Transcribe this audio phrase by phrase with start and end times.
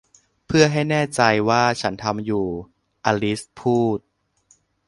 [0.45, 2.45] 'เพื่อให้แน่ใจว่าฉันทำอยู่'
[3.05, 3.99] อลิสพูด